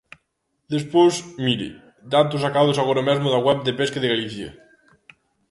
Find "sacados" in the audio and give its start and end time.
2.45-2.77